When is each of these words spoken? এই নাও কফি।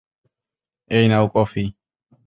এই 0.91 1.05
নাও 1.07 1.25
কফি। 1.35 1.63